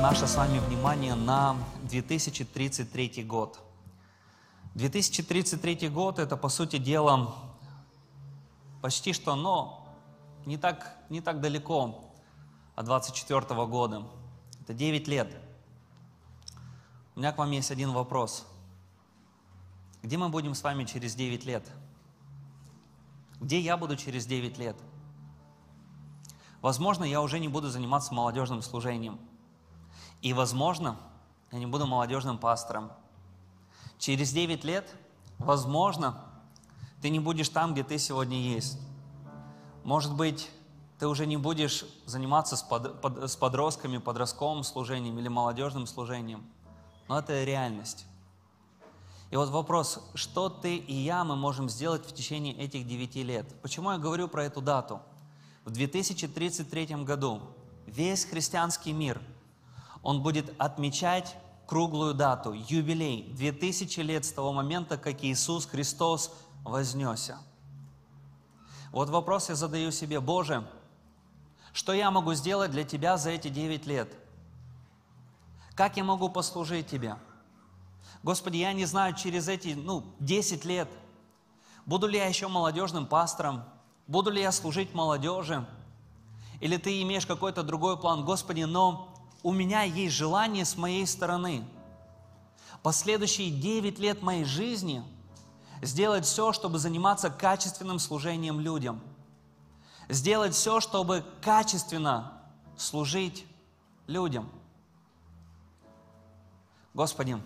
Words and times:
наше 0.00 0.26
с 0.26 0.34
вами 0.36 0.60
внимание 0.60 1.14
на 1.14 1.56
2033 1.82 3.22
год. 3.22 3.60
2033 4.74 5.90
год– 5.90 6.18
это, 6.18 6.38
по 6.38 6.48
сути 6.48 6.78
дела, 6.78 7.34
почти 8.80 9.12
что, 9.12 9.36
но 9.36 9.86
не 10.46 10.56
так, 10.56 10.96
не 11.10 11.20
так 11.20 11.42
далеко 11.42 12.12
от 12.76 12.86
24 12.86 13.66
года. 13.66 14.06
Это 14.62 14.72
9 14.72 15.06
лет. 15.06 15.36
У 17.14 17.18
меня 17.18 17.32
к 17.32 17.38
вам 17.38 17.50
есть 17.50 17.70
один 17.70 17.92
вопрос. 17.92 18.46
Где 20.02 20.16
мы 20.16 20.30
будем 20.30 20.54
с 20.54 20.62
вами 20.62 20.84
через 20.84 21.14
9 21.14 21.44
лет? 21.44 21.70
Где 23.38 23.60
я 23.60 23.76
буду 23.76 23.96
через 23.96 24.24
9 24.24 24.56
лет? 24.56 24.76
Возможно, 26.62 27.04
я 27.04 27.20
уже 27.20 27.38
не 27.38 27.48
буду 27.48 27.68
заниматься 27.68 28.14
молодежным 28.14 28.62
служением. 28.62 29.20
И, 30.22 30.32
возможно, 30.32 30.96
я 31.52 31.58
не 31.58 31.66
буду 31.66 31.86
молодежным 31.86 32.38
пастором. 32.38 32.92
Через 33.98 34.32
9 34.32 34.64
лет, 34.64 34.94
возможно, 35.38 36.16
ты 37.02 37.10
не 37.10 37.20
будешь 37.20 37.48
там, 37.48 37.72
где 37.72 37.82
ты 37.82 37.98
сегодня 37.98 38.40
есть. 38.40 38.78
Может 39.84 40.14
быть, 40.14 40.50
ты 40.98 41.08
уже 41.08 41.26
не 41.26 41.38
будешь 41.38 41.84
заниматься 42.04 42.56
с, 42.56 42.62
под, 42.62 43.00
под, 43.00 43.30
с 43.30 43.36
подростками, 43.36 43.98
подростковым 43.98 44.62
служением 44.64 45.18
или 45.18 45.28
молодежным 45.28 45.86
служением. 45.86 46.44
Но 47.08 47.18
это 47.18 47.42
реальность. 47.42 48.04
И 49.30 49.36
вот 49.36 49.48
вопрос, 49.48 50.00
что 50.14 50.48
ты 50.48 50.76
и 50.76 50.94
я 50.94 51.24
мы 51.24 51.36
можем 51.36 51.68
сделать 51.70 52.04
в 52.04 52.12
течение 52.12 52.54
этих 52.54 52.86
девяти 52.86 53.22
лет? 53.22 53.46
Почему 53.62 53.92
я 53.92 53.98
говорю 53.98 54.28
про 54.28 54.44
эту 54.44 54.60
дату? 54.60 55.00
В 55.64 55.70
2033 55.70 56.86
году 57.04 57.40
весь 57.86 58.24
христианский 58.24 58.92
мир, 58.92 59.20
он 60.02 60.22
будет 60.22 60.52
отмечать 60.58 61.36
круглую 61.66 62.14
дату, 62.14 62.52
юбилей, 62.52 63.32
2000 63.34 64.00
лет 64.00 64.24
с 64.24 64.32
того 64.32 64.52
момента, 64.52 64.96
как 64.96 65.22
Иисус 65.22 65.66
Христос 65.66 66.34
вознесся. 66.64 67.38
Вот 68.90 69.08
вопрос 69.08 69.48
я 69.50 69.54
задаю 69.54 69.92
себе, 69.92 70.20
Боже, 70.20 70.66
что 71.72 71.92
я 71.92 72.10
могу 72.10 72.34
сделать 72.34 72.72
для 72.72 72.84
Тебя 72.84 73.16
за 73.16 73.30
эти 73.30 73.48
9 73.48 73.86
лет? 73.86 74.12
Как 75.74 75.96
я 75.96 76.02
могу 76.02 76.28
послужить 76.28 76.88
Тебе? 76.88 77.16
Господи, 78.22 78.56
я 78.56 78.72
не 78.72 78.84
знаю, 78.84 79.14
через 79.14 79.48
эти, 79.48 79.68
ну, 79.68 80.04
10 80.18 80.64
лет, 80.64 80.88
буду 81.86 82.08
ли 82.08 82.18
я 82.18 82.26
еще 82.26 82.48
молодежным 82.48 83.06
пастором, 83.06 83.62
буду 84.06 84.30
ли 84.30 84.42
я 84.42 84.50
служить 84.50 84.92
молодежи, 84.92 85.64
или 86.58 86.76
Ты 86.76 87.00
имеешь 87.02 87.26
какой-то 87.26 87.62
другой 87.62 87.96
план, 87.96 88.24
Господи, 88.24 88.62
но 88.62 89.09
у 89.42 89.52
меня 89.52 89.82
есть 89.82 90.14
желание 90.14 90.64
с 90.64 90.76
моей 90.76 91.06
стороны 91.06 91.64
последующие 92.82 93.50
9 93.50 93.98
лет 93.98 94.22
моей 94.22 94.44
жизни 94.44 95.02
сделать 95.82 96.24
все, 96.24 96.52
чтобы 96.52 96.78
заниматься 96.78 97.30
качественным 97.30 97.98
служением 97.98 98.60
людям. 98.60 99.00
Сделать 100.08 100.54
все, 100.54 100.80
чтобы 100.80 101.24
качественно 101.40 102.42
служить 102.76 103.46
людям. 104.06 104.50
Господи, 106.94 107.40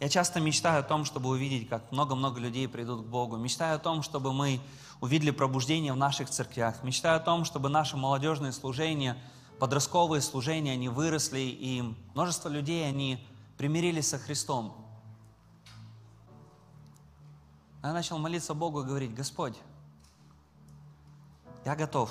я 0.00 0.08
часто 0.08 0.40
мечтаю 0.40 0.80
о 0.80 0.82
том, 0.82 1.04
чтобы 1.04 1.28
увидеть, 1.28 1.68
как 1.68 1.92
много-много 1.92 2.40
людей 2.40 2.66
придут 2.66 3.04
к 3.04 3.08
Богу. 3.08 3.36
Мечтаю 3.36 3.76
о 3.76 3.78
том, 3.78 4.02
чтобы 4.02 4.32
мы 4.32 4.58
увидели 5.02 5.30
пробуждение 5.30 5.92
в 5.92 5.96
наших 5.96 6.30
церквях. 6.30 6.82
Мечтаю 6.82 7.18
о 7.18 7.20
том, 7.20 7.44
чтобы 7.44 7.68
наши 7.68 7.98
молодежные 7.98 8.52
служения, 8.52 9.18
подростковые 9.58 10.22
служения, 10.22 10.72
они 10.72 10.88
выросли, 10.88 11.40
и 11.40 11.82
множество 12.14 12.48
людей, 12.48 12.88
они 12.88 13.22
примирились 13.58 14.08
со 14.08 14.18
Христом. 14.18 14.74
Я 17.82 17.92
начал 17.92 18.16
молиться 18.16 18.54
Богу 18.54 18.80
и 18.80 18.86
говорить, 18.86 19.14
Господь, 19.14 19.56
я 21.66 21.76
готов 21.76 22.10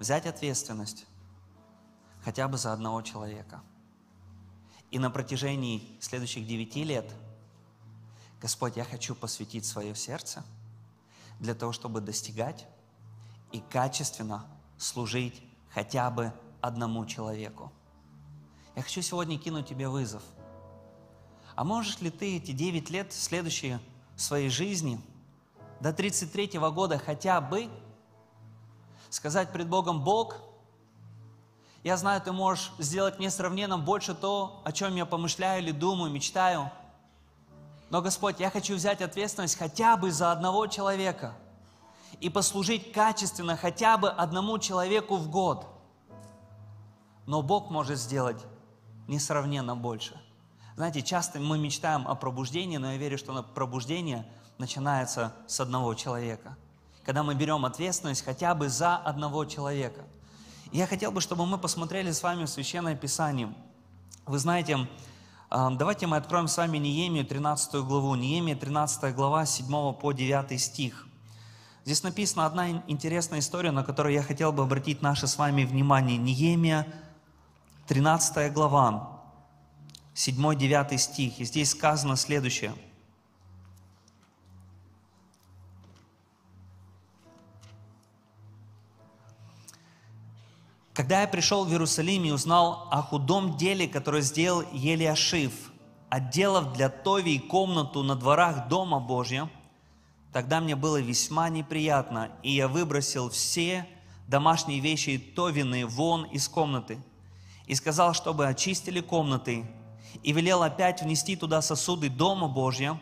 взять 0.00 0.24
ответственность 0.24 1.04
хотя 2.24 2.48
бы 2.48 2.56
за 2.56 2.72
одного 2.72 3.02
человека– 3.02 3.62
и 4.94 4.98
на 5.00 5.10
протяжении 5.10 5.82
следующих 5.98 6.46
девяти 6.46 6.84
лет, 6.84 7.12
Господь, 8.40 8.76
я 8.76 8.84
хочу 8.84 9.16
посвятить 9.16 9.66
свое 9.66 9.92
сердце 9.96 10.44
для 11.40 11.56
того, 11.56 11.72
чтобы 11.72 12.00
достигать 12.00 12.68
и 13.50 13.58
качественно 13.58 14.46
служить 14.78 15.42
хотя 15.70 16.08
бы 16.12 16.32
одному 16.60 17.04
человеку. 17.06 17.72
Я 18.76 18.82
хочу 18.82 19.02
сегодня 19.02 19.36
кинуть 19.36 19.66
тебе 19.66 19.88
вызов. 19.88 20.22
А 21.56 21.64
можешь 21.64 22.00
ли 22.00 22.10
ты 22.10 22.36
эти 22.36 22.52
девять 22.52 22.88
лет, 22.88 23.12
следующие 23.12 23.80
в 24.14 24.20
своей 24.20 24.48
жизни, 24.48 25.00
до 25.80 25.92
33 25.92 26.56
года 26.70 26.98
хотя 26.98 27.40
бы 27.40 27.68
сказать 29.10 29.52
пред 29.52 29.68
Богом, 29.68 30.04
Бог– 30.04 30.36
я 31.84 31.98
знаю, 31.98 32.20
ты 32.22 32.32
можешь 32.32 32.72
сделать 32.78 33.18
несравненно 33.18 33.76
больше 33.76 34.14
то, 34.14 34.62
о 34.64 34.72
чем 34.72 34.96
я 34.96 35.04
помышляю 35.04 35.62
или 35.62 35.70
думаю, 35.70 36.10
мечтаю. 36.10 36.72
Но, 37.90 38.00
Господь, 38.00 38.40
я 38.40 38.48
хочу 38.50 38.74
взять 38.74 39.02
ответственность 39.02 39.58
хотя 39.58 39.98
бы 39.98 40.10
за 40.10 40.32
одного 40.32 40.66
человека 40.66 41.34
и 42.20 42.30
послужить 42.30 42.90
качественно 42.92 43.54
хотя 43.58 43.98
бы 43.98 44.08
одному 44.08 44.58
человеку 44.58 45.16
в 45.16 45.28
год. 45.28 45.66
Но 47.26 47.42
Бог 47.42 47.70
может 47.70 47.98
сделать 47.98 48.42
несравненно 49.06 49.76
больше. 49.76 50.18
Знаете, 50.76 51.02
часто 51.02 51.38
мы 51.38 51.58
мечтаем 51.58 52.08
о 52.08 52.14
пробуждении, 52.14 52.78
но 52.78 52.92
я 52.92 52.96
верю, 52.98 53.18
что 53.18 53.42
пробуждение 53.42 54.26
начинается 54.56 55.34
с 55.46 55.60
одного 55.60 55.92
человека. 55.92 56.56
Когда 57.04 57.22
мы 57.22 57.34
берем 57.34 57.66
ответственность 57.66 58.24
хотя 58.24 58.54
бы 58.54 58.70
за 58.70 58.96
одного 58.96 59.44
человека– 59.44 60.00
я 60.74 60.88
хотел 60.88 61.12
бы, 61.12 61.20
чтобы 61.20 61.46
мы 61.46 61.56
посмотрели 61.56 62.10
с 62.10 62.22
вами 62.22 62.46
Священное 62.46 62.96
Писание. 62.96 63.54
Вы 64.26 64.40
знаете, 64.40 64.88
давайте 65.48 66.08
мы 66.08 66.16
откроем 66.16 66.48
с 66.48 66.56
вами 66.56 66.78
Неемию 66.78 67.24
13 67.24 67.74
главу. 67.84 68.16
Неемия 68.16 68.56
13 68.56 69.14
глава 69.14 69.46
7 69.46 69.92
по 69.94 70.12
9 70.12 70.60
стих. 70.60 71.06
Здесь 71.84 72.02
написана 72.02 72.46
одна 72.46 72.82
интересная 72.88 73.38
история, 73.38 73.70
на 73.70 73.84
которую 73.84 74.14
я 74.14 74.22
хотел 74.22 74.52
бы 74.52 74.64
обратить 74.64 75.00
наше 75.00 75.28
с 75.28 75.38
вами 75.38 75.64
внимание. 75.64 76.16
Неемия 76.16 76.88
13 77.86 78.52
глава, 78.52 79.20
7-9 80.14 80.98
стих. 80.98 81.38
И 81.38 81.44
здесь 81.44 81.70
сказано 81.70 82.16
следующее– 82.16 82.74
Когда 90.94 91.22
я 91.22 91.26
пришел 91.26 91.64
в 91.64 91.70
Иерусалим 91.70 92.24
и 92.24 92.30
узнал 92.30 92.86
о 92.92 93.02
худом 93.02 93.56
деле, 93.56 93.88
которое 93.88 94.22
сделал 94.22 94.62
Елиашив, 94.72 95.72
отделав 96.08 96.72
для 96.72 96.88
Тови 96.88 97.40
комнату 97.40 98.04
на 98.04 98.14
дворах 98.14 98.68
Дома 98.68 99.00
Божья, 99.00 99.50
тогда 100.32 100.60
мне 100.60 100.76
было 100.76 101.00
весьма 101.00 101.48
неприятно, 101.48 102.30
и 102.44 102.52
я 102.52 102.68
выбросил 102.68 103.28
все 103.28 103.88
домашние 104.28 104.78
вещи 104.78 105.18
Товины 105.18 105.84
вон 105.84 106.26
из 106.26 106.46
комнаты, 106.46 107.02
и 107.66 107.74
сказал, 107.74 108.14
чтобы 108.14 108.46
очистили 108.46 109.00
комнаты, 109.00 109.66
и 110.22 110.32
велел 110.32 110.62
опять 110.62 111.02
внести 111.02 111.34
туда 111.34 111.60
сосуды 111.60 112.08
Дома 112.08 112.46
Божья, 112.46 113.00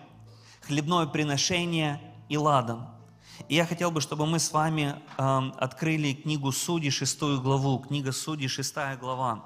хлебное 0.62 1.04
приношение 1.04 2.00
и 2.30 2.38
ладан. 2.38 2.86
И 3.48 3.54
я 3.54 3.66
хотел 3.66 3.91
бы, 3.91 4.00
чтобы 4.00 4.26
мы 4.26 4.38
с 4.38 4.53
вами 4.53 4.94
э, 5.16 5.50
открыли 5.59 6.12
книгу 6.12 6.53
Судей, 6.53 6.91
шестую 6.91 7.41
главу. 7.41 7.78
Книга 7.78 8.12
Судей, 8.12 8.48
шестая 8.48 8.97
глава. 8.97 9.45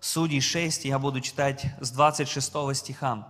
Судей 0.00 0.40
6, 0.40 0.86
я 0.86 0.98
буду 0.98 1.20
читать 1.20 1.66
с 1.80 1.90
26 1.90 2.52
стиха. 2.74 3.28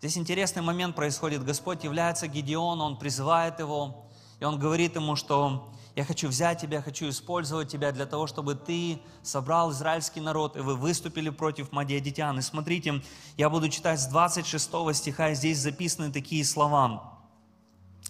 Здесь 0.00 0.18
интересный 0.18 0.62
момент 0.62 0.96
происходит. 0.96 1.44
Господь 1.44 1.84
является 1.84 2.26
Гедеону, 2.26 2.84
Он 2.84 2.98
призывает 2.98 3.60
его, 3.60 4.06
и 4.40 4.44
Он 4.44 4.58
говорит 4.58 4.96
ему, 4.96 5.16
что 5.16 5.72
я 5.94 6.04
хочу 6.04 6.28
взять 6.28 6.60
тебя, 6.60 6.82
хочу 6.82 7.08
использовать 7.08 7.68
тебя 7.68 7.92
для 7.92 8.04
того, 8.04 8.26
чтобы 8.26 8.54
ты 8.54 9.00
собрал 9.22 9.72
израильский 9.72 10.20
народ, 10.20 10.56
и 10.56 10.60
вы 10.60 10.74
выступили 10.74 11.30
против 11.30 11.72
мадиадитян. 11.72 12.38
И 12.38 12.42
смотрите, 12.42 13.02
я 13.36 13.48
буду 13.48 13.68
читать 13.68 14.00
с 14.00 14.06
26 14.06 14.70
стиха, 14.92 15.30
и 15.30 15.34
здесь 15.34 15.58
записаны 15.58 16.12
такие 16.12 16.44
слова 16.44 17.15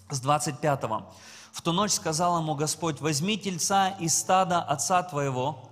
с 0.09 0.19
25. 0.19 0.83
«В 1.51 1.61
ту 1.61 1.71
ночь 1.71 1.91
сказал 1.91 2.39
ему 2.39 2.55
Господь, 2.55 3.01
возьми 3.01 3.37
тельца 3.37 3.89
из 3.99 4.17
стада 4.17 4.61
отца 4.61 5.03
твоего 5.03 5.67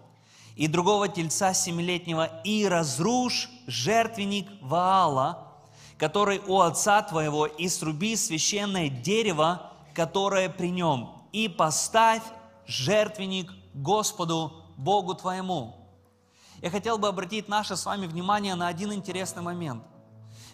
и 0.56 0.68
другого 0.68 1.08
тельца 1.08 1.54
семилетнего 1.54 2.26
и 2.44 2.66
разрушь 2.66 3.50
жертвенник 3.68 4.48
Ваала, 4.62 5.54
который 5.98 6.42
у 6.48 6.60
отца 6.60 7.02
твоего, 7.02 7.46
и 7.46 7.68
сруби 7.68 8.16
священное 8.16 8.90
дерево, 8.90 9.72
которое 9.94 10.50
при 10.50 10.70
нем, 10.70 11.24
и 11.31 11.48
поставь 11.48 12.24
жертвенник 12.66 13.52
Господу 13.74 14.64
Богу 14.78 15.14
твоему. 15.14 15.76
Я 16.62 16.70
хотел 16.70 16.98
бы 16.98 17.08
обратить 17.08 17.48
наше 17.48 17.76
с 17.76 17.86
вами 17.86 18.08
внимание 18.08 18.56
на 18.56 18.68
один 18.68 18.94
интересный 18.94 19.42
момент. 19.42 19.84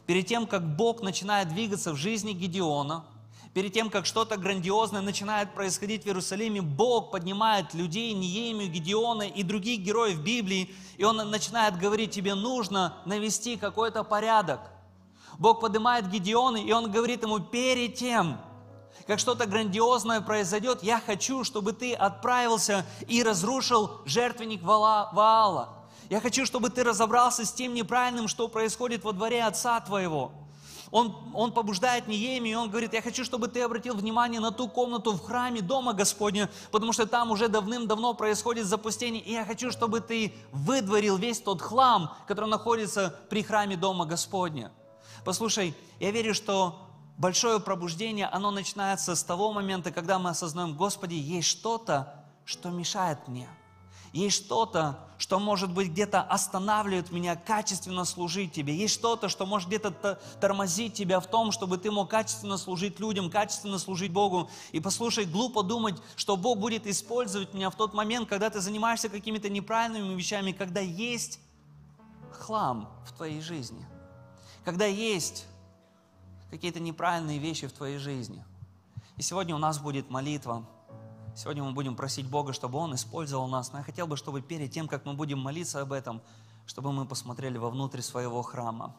Перед 0.05 0.25
тем, 0.25 0.47
как 0.47 0.75
Бог 0.75 1.01
начинает 1.01 1.49
двигаться 1.49 1.93
в 1.93 1.95
жизни 1.95 2.33
Гедеона, 2.33 3.05
перед 3.53 3.73
тем, 3.73 3.89
как 3.89 4.05
что-то 4.05 4.37
грандиозное 4.37 5.01
начинает 5.01 5.53
происходить 5.53 6.03
в 6.03 6.07
Иерусалиме, 6.07 6.61
Бог 6.61 7.11
поднимает 7.11 7.73
людей, 7.73 8.13
Неемию, 8.13 8.69
Гедеона 8.69 9.23
и 9.23 9.43
других 9.43 9.81
героев 9.81 10.19
Библии, 10.19 10.73
и 10.97 11.03
Он 11.03 11.17
начинает 11.17 11.77
говорить, 11.77 12.11
тебе 12.11 12.35
нужно 12.35 12.97
навести 13.05 13.57
какой-то 13.57 14.03
порядок. 14.03 14.61
Бог 15.37 15.59
поднимает 15.61 16.09
Гедеона, 16.09 16.57
и 16.57 16.71
Он 16.71 16.91
говорит 16.91 17.23
ему, 17.23 17.39
перед 17.39 17.95
тем, 17.95 18.37
как 19.07 19.19
что-то 19.19 19.45
грандиозное 19.45 20.21
произойдет, 20.21 20.83
я 20.83 20.99
хочу, 20.99 21.43
чтобы 21.43 21.73
ты 21.73 21.93
отправился 21.93 22.85
и 23.07 23.23
разрушил 23.23 24.01
жертвенник 24.05 24.61
Ваала. 24.61 25.69
Я 26.09 26.19
хочу, 26.19 26.45
чтобы 26.45 26.69
ты 26.69 26.83
разобрался 26.83 27.45
с 27.45 27.53
тем 27.53 27.73
неправильным, 27.73 28.27
что 28.27 28.47
происходит 28.47 29.03
во 29.03 29.13
дворе 29.13 29.43
отца 29.43 29.79
твоего. 29.79 30.31
Он, 30.91 31.15
он 31.33 31.53
побуждает 31.53 32.07
Неемию, 32.07 32.59
он 32.59 32.69
говорит, 32.69 32.93
я 32.93 33.01
хочу, 33.01 33.23
чтобы 33.23 33.47
ты 33.47 33.61
обратил 33.61 33.95
внимание 33.95 34.41
на 34.41 34.51
ту 34.51 34.67
комнату 34.67 35.13
в 35.13 35.21
храме 35.21 35.61
Дома 35.61 35.93
Господня, 35.93 36.49
потому 36.69 36.91
что 36.91 37.07
там 37.07 37.31
уже 37.31 37.47
давным-давно 37.47 38.13
происходит 38.13 38.65
запустение, 38.65 39.21
и 39.21 39.31
я 39.31 39.45
хочу, 39.45 39.71
чтобы 39.71 40.01
ты 40.01 40.33
выдворил 40.51 41.15
весь 41.15 41.39
тот 41.39 41.61
хлам, 41.61 42.13
который 42.27 42.49
находится 42.49 43.15
при 43.29 43.41
храме 43.41 43.77
Дома 43.77 44.05
Господня. 44.05 44.73
Послушай, 45.23 45.73
я 46.01 46.11
верю, 46.11 46.33
что 46.33 46.77
большое 47.17 47.61
пробуждение, 47.61 48.27
оно 48.27 48.51
начинается 48.51 49.15
с 49.15 49.23
того 49.23 49.53
момента, 49.53 49.91
когда 49.91 50.19
мы 50.19 50.31
осознаем, 50.31 50.75
Господи, 50.75 51.13
есть 51.13 51.47
что-то, 51.47 52.25
что 52.43 52.69
мешает 52.69 53.29
мне– 53.29 53.47
есть 54.13 54.35
что-то, 54.45 54.99
что, 55.17 55.39
может 55.39 55.71
быть, 55.71 55.89
где-то 55.89 56.21
останавливает 56.21 57.11
меня 57.11 57.35
качественно 57.35 58.03
служить 58.03 58.51
Тебе. 58.51 58.75
Есть 58.75 58.95
что-то, 58.95 59.29
что 59.29 59.45
может 59.45 59.69
где-то 59.69 60.19
тормозить 60.41 60.95
Тебя 60.95 61.19
в 61.19 61.27
том, 61.27 61.51
чтобы 61.51 61.77
Ты 61.77 61.91
мог 61.91 62.09
качественно 62.09 62.57
служить 62.57 62.99
людям, 62.99 63.29
качественно 63.29 63.77
служить 63.79 64.11
Богу. 64.11 64.49
И 64.71 64.79
послушай, 64.79 65.25
глупо 65.25 65.63
думать, 65.63 65.95
что 66.15 66.35
Бог 66.35 66.59
будет 66.59 66.87
использовать 66.87 67.53
меня 67.53 67.69
в 67.69 67.75
тот 67.75 67.93
момент, 67.93 68.27
когда 68.27 68.49
ты 68.49 68.59
занимаешься 68.59 69.09
какими-то 69.09 69.47
неправильными 69.49 70.13
вещами, 70.15 70.51
когда 70.51 70.81
есть 70.81 71.39
хлам 72.31 72.89
в 73.05 73.13
твоей 73.13 73.41
жизни, 73.41 73.85
когда 74.65 74.85
есть 74.85 75.45
какие-то 76.49 76.79
неправильные 76.81 77.37
вещи 77.37 77.67
в 77.67 77.71
твоей 77.71 77.97
жизни. 77.97 78.43
И 79.15 79.21
сегодня 79.21 79.55
у 79.55 79.59
нас 79.59 79.79
будет 79.79 80.09
молитва– 80.09 80.65
Сегодня 81.33 81.63
мы 81.63 81.71
будем 81.71 81.95
просить 81.95 82.27
Бога, 82.27 82.51
чтобы 82.51 82.77
Он 82.77 82.93
использовал 82.93 83.47
нас. 83.47 83.71
Но 83.71 83.79
я 83.79 83.83
хотел 83.83 84.05
бы, 84.05 84.17
чтобы 84.17 84.41
перед 84.41 84.71
тем, 84.71 84.87
как 84.87 85.05
мы 85.05 85.13
будем 85.13 85.39
молиться 85.39 85.81
об 85.81 85.93
этом, 85.93 86.21
чтобы 86.65 86.91
мы 86.91 87.05
посмотрели 87.05 87.57
вовнутрь 87.57 88.01
своего 88.01 88.41
храма. 88.41 88.93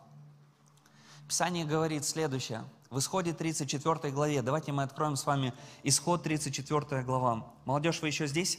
Писание 1.29 1.65
говорит 1.65 2.05
следующее. 2.05 2.65
В 2.91 2.99
Исходе 2.99 3.33
34 3.33 4.13
главе, 4.13 4.43
давайте 4.43 4.73
мы 4.73 4.83
откроем 4.83 5.17
с 5.17 5.25
вами 5.25 5.53
Исход 5.83 6.23
34 6.23 7.03
глава. 7.03 7.47
Молодежь, 7.65 8.01
вы 8.03 8.09
еще 8.09 8.27
здесь? 8.27 8.59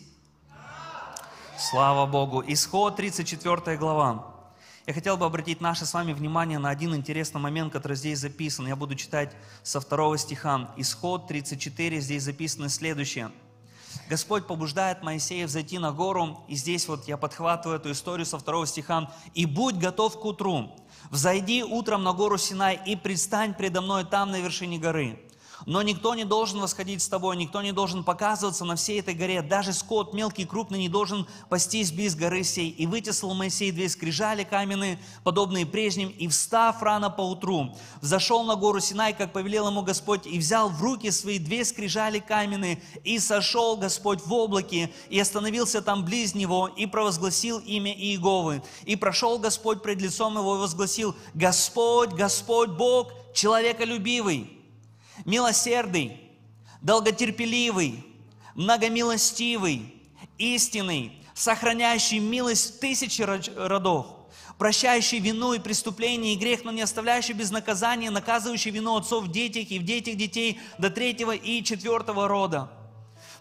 Слава 1.58 2.10
Богу! 2.10 2.44
Исход 2.48 2.96
34 2.96 3.78
глава. 3.78 4.28
Я 4.86 4.94
хотел 4.94 5.18
бы 5.18 5.26
обратить 5.26 5.62
наше 5.62 5.86
с 5.86 5.94
вами 5.94 6.14
внимание 6.14 6.60
на 6.60 6.70
один 6.70 6.96
интересный 6.96 7.40
момент, 7.40 7.72
который 7.72 7.96
здесь 7.96 8.20
записан. 8.20 8.68
Я 8.68 8.76
буду 8.76 8.96
читать 8.96 9.36
со 9.62 9.80
второго 9.80 10.18
стиха. 10.18 10.72
Исход 10.78 11.28
34, 11.28 12.02
здесь 12.02 12.24
записано 12.24 12.70
следующее– 12.70 13.32
Господь 14.10 14.48
побуждает 14.48 15.04
Моисея 15.04 15.48
взойти 15.48 15.80
на 15.80 15.92
гору, 15.92 16.44
и 16.48 16.56
здесь 16.56 16.88
вот 16.88 17.08
я 17.08 17.18
подхватываю 17.18 17.80
эту 17.80 17.92
историю 17.92 18.26
со 18.26 18.38
второго 18.38 18.68
стиха. 18.68 19.12
«И 19.34 19.46
будь 19.46 19.76
готов 19.76 20.20
к 20.20 20.26
утру, 20.26 20.76
взойди 21.10 21.64
утром 21.64 22.04
на 22.04 22.14
гору 22.14 22.38
Синай 22.38 22.80
и 22.86 22.96
предстань 22.96 23.54
предо 23.54 23.82
мной 23.82 24.06
там 24.06 24.32
на 24.32 24.40
вершине 24.40 24.78
горы. 24.78 25.20
Но 25.66 25.82
никто 25.82 26.14
не 26.16 26.26
должен 26.26 26.60
восходить 26.60 27.02
с 27.02 27.08
тобой, 27.08 27.38
никто 27.38 27.62
не 27.62 27.72
должен 27.72 28.04
показываться 28.04 28.66
на 28.66 28.76
всей 28.76 29.00
этой 29.00 29.14
горе. 29.14 29.42
Даже 29.42 29.74
скот, 29.74 30.14
мелкий, 30.14 30.46
крупный, 30.46 30.80
не 30.80 30.90
должен 30.90 31.28
пастись 31.50 31.92
близ 31.92 32.16
горы 32.16 32.44
сей. 32.44 32.70
И 32.70 32.86
вытеслал 32.86 33.34
Моисей 33.34 33.72
две 33.72 33.88
скрижали 33.90 34.44
каменные, 34.44 35.00
подобные 35.24 35.66
прежним, 35.66 36.10
и, 36.10 36.28
встав 36.28 36.82
рано 36.82 37.10
поутру, 37.10 37.76
взошел 38.02 38.44
на 38.44 38.56
гору 38.56 38.80
Синай, 38.80 39.14
как 39.14 39.32
повелел 39.34 39.68
ему 39.68 39.82
Господь, 39.84 40.28
и 40.28 40.38
взял 40.38 40.70
в 40.70 40.82
руки 40.82 41.12
свои 41.12 41.40
две 41.40 41.64
скрижали 41.64 42.20
каменные, 42.20 42.82
и 43.04 43.20
сошел 43.20 43.78
Господь 43.78 44.26
в 44.26 44.34
облаке, 44.34 44.92
и 45.10 45.20
остановился 45.20 45.82
там 45.82 46.04
близ 46.04 46.36
него, 46.36 46.68
и 46.68 46.86
провозгласил 46.86 47.60
имя 47.60 47.94
Иеговы. 47.94 48.62
И 48.86 48.96
прошел 48.96 49.40
Господь 49.40 49.82
пред 49.82 50.02
лицом 50.02 50.38
его, 50.38 50.56
и 50.56 50.60
возгласил, 50.60 51.16
Господь, 51.34 52.12
Господь 52.12 52.70
Бог, 52.70 53.12
человеколюбивый, 53.34 54.53
милосердный, 55.26 56.20
долготерпеливый, 56.82 58.06
многомилостивый, 58.56 59.94
истинный, 60.38 61.18
сохраняющий 61.34 62.20
милость 62.20 62.80
тысячи 62.80 63.22
родов, 63.22 64.08
прощающий 64.58 65.20
вину 65.20 65.54
и 65.54 65.60
преступление 65.60 66.34
и 66.34 66.38
грех, 66.38 66.64
но 66.64 66.72
не 66.72 66.82
оставляющий 66.82 67.34
без 67.34 67.52
наказания, 67.52 68.10
наказывающий 68.10 68.72
вину 68.72 68.96
отцов 68.96 69.26
в 69.26 69.32
детях 69.32 69.72
и 69.72 69.80
в 69.80 69.84
детях 69.84 70.16
детей 70.16 70.60
до 70.78 70.90
третьего 70.90 71.36
и 71.36 71.64
четвертого 71.64 72.28
рода. 72.28 72.72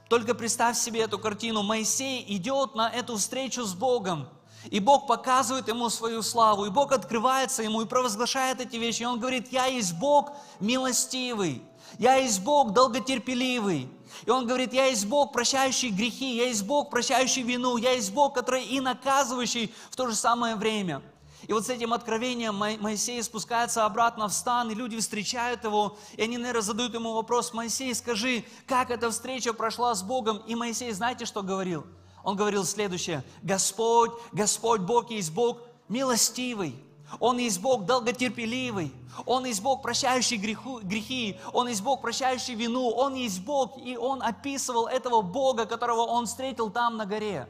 Только 0.09 0.35
представь 0.35 0.77
себе 0.77 1.01
эту 1.01 1.19
картину. 1.19 1.63
Моисей 1.63 2.25
идет 2.29 2.75
на 2.75 2.91
эту 2.91 3.17
встречу 3.17 3.65
с 3.65 3.75
Богом. 3.75 4.29
И 4.71 4.81
Бог 4.81 5.07
показывает 5.07 5.69
ему 5.69 5.91
свою 5.91 6.23
славу, 6.23 6.67
и 6.67 6.71
Бог 6.71 6.93
открывается 6.93 7.63
ему 7.63 7.83
и 7.83 7.87
провозглашает 7.87 8.61
эти 8.61 8.77
вещи. 8.77 9.03
И 9.03 9.07
он 9.07 9.19
говорит, 9.19 9.53
я 9.53 9.67
есть 9.67 9.95
Бог 9.95 10.33
милостивый, 10.61 11.63
я 11.99 12.15
есть 12.17 12.41
Бог 12.43 12.73
долготерпеливый. 12.73 13.89
И 14.25 14.31
он 14.31 14.47
говорит, 14.47 14.73
я 14.73 14.87
есть 14.87 15.07
Бог, 15.07 15.33
прощающий 15.33 15.91
грехи, 15.91 16.37
я 16.37 16.47
есть 16.47 16.65
Бог, 16.65 16.91
прощающий 16.91 17.43
вину, 17.43 17.77
я 17.77 17.93
есть 17.93 18.13
Бог, 18.13 18.35
который 18.35 18.65
и 18.65 18.81
наказывающий 18.81 19.75
в 19.91 19.97
то 19.97 20.07
же 20.07 20.15
самое 20.15 20.55
время. 20.55 21.03
И 21.49 21.53
вот 21.53 21.67
с 21.67 21.71
этим 21.71 21.93
откровением 21.93 22.55
Моисей 22.55 23.21
спускается 23.23 23.85
обратно 23.85 24.29
в 24.29 24.33
стан, 24.33 24.71
и 24.71 24.75
люди 24.75 24.99
встречают 25.01 25.65
его, 25.65 25.97
и 26.13 26.23
они, 26.23 26.39
наверное, 26.39 26.63
задают 26.63 26.95
ему 26.95 27.15
вопрос, 27.15 27.53
Моисей, 27.53 27.93
скажи, 27.97 28.45
как 28.67 28.91
эта 28.91 29.11
встреча 29.11 29.53
прошла 29.53 29.93
с 29.95 30.03
Богом? 30.03 30.39
И 30.47 30.55
Моисей, 30.55 30.93
знаете, 30.93 31.25
что 31.25 31.43
говорил? 31.43 31.85
Он 32.25 32.37
говорил 32.37 32.65
следующее, 32.65 33.25
Господь, 33.43 34.13
Господь 34.33 34.81
Бог 34.83 35.11
есть 35.11 35.33
Бог 35.33 35.59
милостивый, 35.89 36.75
Он 37.19 37.39
есть 37.39 37.61
Бог 37.61 37.85
долготерпеливый, 37.85 38.93
Он 39.27 39.45
есть 39.45 39.61
Бог, 39.63 39.83
прощающий 39.83 40.37
греху, 40.37 40.81
грехи, 40.83 41.39
Он 41.53 41.69
есть 41.69 41.83
Бог, 41.83 42.01
прощающий 42.01 42.55
вину, 42.55 42.91
Он 42.91 43.15
есть 43.15 43.43
Бог, 43.43 43.77
и 43.79 43.97
Он 43.97 44.23
описывал 44.23 44.87
этого 44.87 45.23
Бога, 45.23 45.67
которого 45.67 46.03
Он 46.03 46.27
встретил 46.27 46.71
там 46.71 46.97
на 46.97 47.07
горе. 47.07 47.49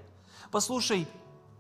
Послушай, 0.51 1.07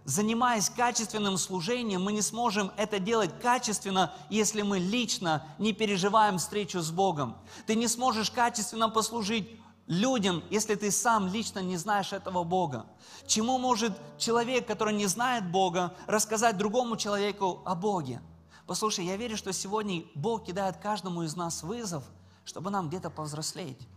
занимаясь 0.04 0.69
качественным 0.69 1.38
служением, 1.38 2.02
мы 2.02 2.12
не 2.12 2.23
сможем 2.23 2.73
это 2.76 2.99
делать 2.99 3.31
качественно, 3.40 4.12
если 4.31 4.62
мы 4.62 4.78
лично 4.78 5.47
не 5.59 5.73
переживаем 5.73 6.38
встречу 6.38 6.81
с 6.81 6.90
Богом. 6.90 7.37
Ты 7.66 7.76
не 7.76 7.87
сможешь 7.88 8.31
качественно 8.31 8.88
послужить 8.88 9.49
людям, 9.86 10.42
если 10.50 10.74
ты 10.74 10.90
сам 10.90 11.28
лично 11.28 11.60
не 11.60 11.76
знаешь 11.76 12.12
этого 12.12 12.44
Бога? 12.44 12.86
Чему 13.26 13.58
может 13.58 13.92
человек, 14.18 14.66
который 14.66 14.94
не 14.94 15.06
знает 15.06 15.50
Бога, 15.50 15.94
рассказать 16.06 16.56
другому 16.56 16.96
человеку 16.96 17.62
о 17.64 17.74
Боге? 17.74 18.20
Послушай, 18.66 19.06
я 19.06 19.16
верю, 19.16 19.36
что 19.36 19.52
сегодня 19.52 20.04
Бог 20.14 20.44
кидает 20.44 20.76
каждому 20.76 21.22
из 21.22 21.36
нас 21.36 21.62
вызов, 21.62 22.04
чтобы 22.44 22.70
нам 22.70 22.88
где-то 22.88 23.10
повзрослеть, 23.10 23.88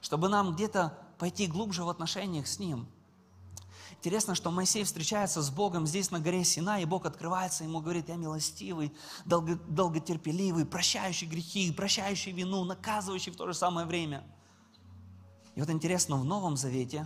чтобы 0.00 0.28
нам 0.28 0.54
где-то 0.54 0.96
пойти 1.18 1.46
глубже 1.46 1.84
в 1.84 1.88
отношениях 1.88 2.46
с 2.46 2.58
Ним. 2.58 2.86
Интересно, 3.90 4.36
что 4.36 4.52
Моисей 4.52 4.84
встречается 4.84 5.42
с 5.42 5.50
Богом 5.50 5.84
здесь 5.84 6.12
на 6.12 6.20
горе 6.20 6.44
Сина, 6.44 6.80
и 6.80 6.84
Бог 6.84 7.04
открывается 7.04 7.64
ему, 7.64 7.80
говорит, 7.80 8.08
я 8.08 8.14
милостивый, 8.14 8.94
долго, 9.24 9.56
долготерпеливый, 9.66 10.64
прощающий 10.64 11.26
грехи, 11.26 11.72
прощающий 11.72 12.30
вину, 12.30 12.62
наказывающий 12.62 13.32
в 13.32 13.36
то 13.36 13.46
же 13.46 13.54
самое 13.54 13.86
время– 13.86 14.24
и 15.58 15.60
вот 15.60 15.70
интересно, 15.70 16.14
в 16.16 16.24
Новом 16.24 16.56
Завете 16.56 17.04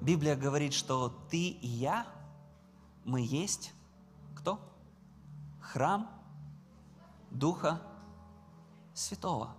Библия 0.00 0.36
говорит, 0.36 0.72
что 0.72 1.08
ты 1.28 1.48
и 1.48 1.66
я, 1.66 2.06
мы 3.04 3.20
есть 3.20 3.72
кто? 4.36 4.60
Храм 5.60 6.08
Духа 7.32 7.82
Святого. 8.94 9.56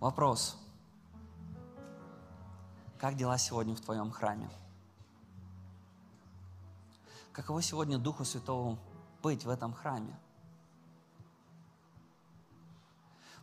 Вопрос. 0.00 0.58
Как 2.98 3.16
дела 3.16 3.38
сегодня 3.38 3.74
в 3.74 3.80
твоем 3.80 4.10
храме? 4.10 4.50
Каково 7.32 7.62
сегодня 7.62 7.96
Духу 7.96 8.26
Святому 8.26 8.78
быть 9.22 9.46
в 9.46 9.48
этом 9.48 9.72
храме? 9.72 10.14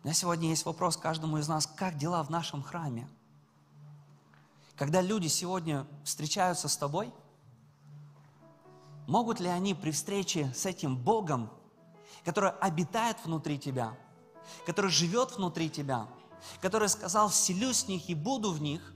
Меня 0.08 0.14
сегодня 0.14 0.48
есть 0.48 0.64
вопрос 0.64 0.96
каждому 0.96 1.38
из 1.38 1.50
нас, 1.50 1.68
как 1.68 1.98
дела 1.98 2.24
в 2.24 2.30
нашем 2.30 2.64
храме? 2.64 3.10
когда 4.78 5.02
люди 5.02 5.28
сегодня 5.28 5.86
встречаются 6.06 6.70
с 6.70 6.78
тобой, 6.78 7.12
могут 9.06 9.42
ли 9.42 9.50
они 9.50 9.74
при 9.74 9.92
встрече 9.92 10.54
с 10.56 10.66
этим 10.66 10.96
Богом, 10.96 11.50
который 12.24 12.52
обитает 12.52 13.18
внутри 13.26 13.60
тебя, 13.60 13.98
который 14.66 14.92
живет 14.92 15.36
внутри 15.36 15.70
тебя, 15.70 16.08
который 16.62 16.88
сказал, 16.88 17.28
вселюсь 17.28 17.84
в 17.84 17.90
них 17.90 18.10
и 18.10 18.16
буду 18.16 18.54
в 18.54 18.62
них, 18.62 18.94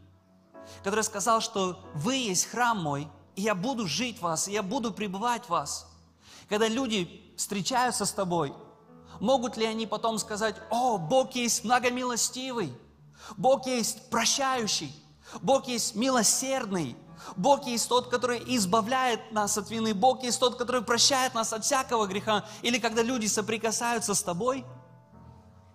который 0.81 1.03
сказал, 1.03 1.41
что 1.41 1.83
вы 1.93 2.15
есть 2.15 2.45
храм 2.45 2.81
мой, 2.81 3.09
и 3.35 3.41
я 3.41 3.53
буду 3.53 3.85
жить 3.85 4.19
в 4.19 4.21
вас, 4.21 4.47
и 4.47 4.53
я 4.53 4.63
буду 4.63 4.93
пребывать 4.93 5.43
в 5.43 5.49
вас. 5.49 5.91
Когда 6.47 6.69
люди 6.69 7.33
встречаются 7.35 8.05
с 8.05 8.13
тобой, 8.13 8.55
могут 9.21 9.55
ли 9.55 9.65
они 9.65 9.85
потом 9.85 10.17
сказать, 10.17 10.55
о, 10.69 10.97
Бог 10.97 11.33
есть 11.35 11.63
многомилостивый, 11.63 12.73
Бог 13.37 13.67
есть 13.67 14.09
прощающий, 14.09 14.93
Бог 15.41 15.67
есть 15.67 15.95
милосердный, 15.95 16.97
Бог 17.37 17.65
есть 17.67 17.87
тот, 17.87 18.09
который 18.09 18.41
избавляет 18.57 19.31
нас 19.31 19.57
от 19.57 19.69
вины, 19.69 19.93
Бог 19.93 20.23
есть 20.23 20.39
тот, 20.39 20.57
который 20.57 20.81
прощает 20.81 21.35
нас 21.35 21.53
от 21.53 21.63
всякого 21.63 22.07
греха. 22.07 22.45
Или 22.63 22.79
когда 22.79 23.03
люди 23.03 23.27
соприкасаются 23.27 24.15
с 24.15 24.23
тобой, 24.23 24.65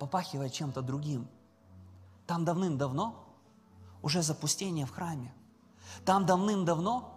попахивая 0.01 0.51
чем-то 0.51 0.83
другим. 0.83 1.29
Там 2.27 2.45
давным-давно 2.45 3.25
уже 4.03 4.23
запустение 4.23 4.87
в 4.87 4.91
храме. 4.91 5.33
Там 6.05 6.27
давным-давно 6.27 7.17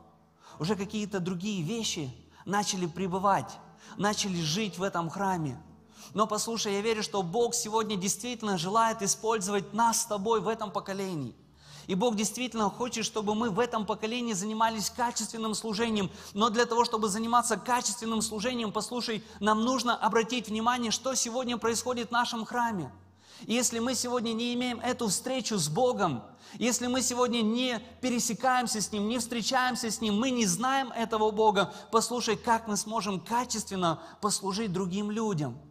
уже 0.59 0.75
какие-то 0.75 1.19
другие 1.19 1.63
вещи 1.63 2.15
начали 2.45 2.85
пребывать, 2.85 3.57
начали 3.97 4.39
жить 4.41 4.77
в 4.77 4.83
этом 4.83 5.09
храме. 5.09 5.59
Но 6.13 6.27
послушай, 6.27 6.73
я 6.73 6.81
верю, 6.81 7.03
что 7.03 7.21
Бог 7.21 7.53
сегодня 7.53 7.95
действительно 7.95 8.57
желает 8.57 9.01
использовать 9.01 9.73
нас 9.73 10.01
с 10.01 10.05
тобой 10.05 10.41
в 10.41 10.47
этом 10.47 10.71
поколении. 10.71 11.35
И 11.89 11.95
Бог 11.95 12.15
действительно 12.15 12.69
хочет, 12.69 13.03
чтобы 13.03 13.33
мы 13.33 13.49
в 13.49 13.59
этом 13.59 13.83
поколении 13.83 14.33
занимались 14.33 14.91
качественным 14.91 15.55
служением. 15.55 16.11
Но 16.35 16.51
для 16.51 16.67
того, 16.67 16.85
чтобы 16.85 17.09
заниматься 17.09 17.57
качественным 17.57 18.21
служением, 18.21 18.71
послушай, 18.71 19.23
нам 19.39 19.63
нужно 19.63 19.95
обратить 19.95 20.49
внимание, 20.49 20.91
что 20.91 21.15
сегодня 21.15 21.57
происходит 21.57 22.09
в 22.09 22.11
нашем 22.11 22.45
храме. 22.45 22.91
И 23.47 23.53
если 23.53 23.79
мы 23.79 23.95
сегодня 23.95 24.33
не 24.33 24.53
имеем 24.53 24.79
эту 24.81 25.07
встречу 25.07 25.57
с 25.57 25.67
Богом, 25.67 26.21
если 26.59 26.85
мы 26.85 27.01
сегодня 27.01 27.41
не 27.41 27.79
пересекаемся 28.01 28.81
с 28.81 28.91
Ним, 28.91 29.07
не 29.07 29.17
встречаемся 29.17 29.89
с 29.89 29.99
Ним, 29.99 30.19
мы 30.19 30.29
не 30.29 30.45
знаем 30.45 30.91
этого 30.91 31.31
Бога, 31.31 31.73
послушай, 31.91 32.35
как 32.35 32.67
мы 32.67 32.77
сможем 32.77 33.19
качественно 33.19 33.99
послужить 34.21 34.71
другим 34.71 35.09
людям– 35.09 35.57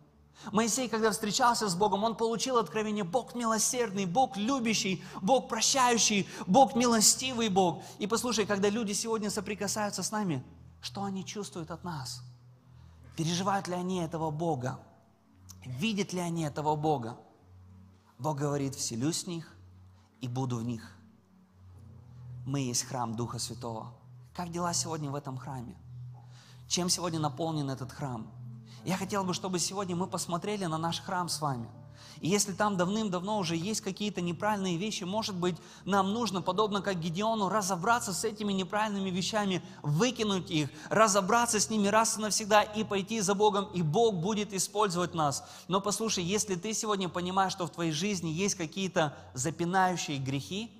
Моисей, 0.52 0.88
когда 0.88 1.11
встречался 1.11 1.68
с 1.68 1.75
Богом, 1.75 2.04
он 2.04 2.16
получил 2.16 2.59
откровение, 2.59 3.04
Бог 3.04 3.35
милосердный, 3.35 4.07
Бог 4.07 4.37
любящий, 4.37 5.02
Бог 5.21 5.49
прощающий, 5.49 6.28
Бог 6.47 6.75
милостивый 6.75 7.49
Бог. 7.49 7.83
И 7.99 8.07
послушай, 8.07 8.47
когда 8.47 8.68
люди 8.68 8.92
сегодня 8.92 9.30
соприкасаются 9.30 10.02
с 10.02 10.12
нами, 10.12 10.42
что 10.80 11.02
они 11.02 11.25
чувствуют 11.25 11.71
от 11.71 11.85
нас? 11.85 12.23
Переживают 13.16 13.68
ли 13.68 13.75
они 13.75 13.99
этого 14.00 14.30
Бога? 14.30 14.78
Видят 15.64 16.12
ли 16.12 16.21
они 16.21 16.45
этого 16.45 16.76
Бога? 16.76 17.18
Бог 18.18 18.38
говорит, 18.38 18.75
вселюсь 18.75 19.25
в 19.25 19.26
них 19.26 19.54
и 20.21 20.28
буду 20.28 20.57
в 20.57 20.64
них. 20.64 20.97
Мы 22.47 22.61
есть 22.61 22.85
храм 22.85 23.14
Духа 23.14 23.38
Святого. 23.38 23.92
Как 24.35 24.50
дела 24.50 24.73
сегодня 24.73 25.11
в 25.11 25.14
этом 25.14 25.37
храме? 25.37 25.76
Чем 26.68 26.88
сегодня 26.88 27.18
наполнен 27.18 27.68
этот 27.71 27.92
храм? 27.92 28.30
Я 28.85 28.97
хотел 28.97 29.25
бы, 29.25 29.35
чтобы 29.35 29.58
сегодня 29.58 29.97
мы 29.97 30.06
посмотрели 30.06 30.64
на 30.64 30.78
наш 30.78 31.00
храм 31.00 31.28
с 31.28 31.40
вами. 31.40 31.68
И 32.20 32.28
если 32.28 32.52
там 32.52 32.76
давным-давно 32.76 33.38
уже 33.38 33.54
есть 33.54 33.80
какие-то 33.80 34.20
неправильные 34.20 34.76
вещи, 34.76 35.04
может 35.04 35.37
быть, 35.37 35.56
нам 35.85 36.12
нужно, 36.12 36.42
подобно 36.42 36.82
как 36.82 36.99
Гедеону, 36.99 37.49
разобраться 37.49 38.12
с 38.12 38.25
этими 38.25 38.52
неправильными 38.52 39.11
вещами, 39.11 39.62
выкинуть 39.82 40.50
их, 40.50 40.68
разобраться 40.90 41.61
с 41.61 41.70
ними 41.70 41.87
раз 41.88 42.18
и 42.18 42.20
навсегда 42.20 42.62
и 42.62 42.82
пойти 42.82 43.20
за 43.20 43.35
Богом, 43.35 43.66
и 43.73 43.82
Бог 43.82 44.16
будет 44.16 44.52
использовать 44.52 45.14
нас. 45.14 45.44
Но 45.68 45.80
послушай, 45.80 46.25
если 46.25 46.56
ты 46.56 46.73
сегодня 46.75 47.08
понимаешь, 47.08 47.52
что 47.52 47.66
в 47.66 47.70
твоей 47.70 47.92
жизни 47.92 48.28
есть 48.28 48.56
какие-то 48.56 49.16
запинающие 49.35 50.18
грехи, 50.18 50.73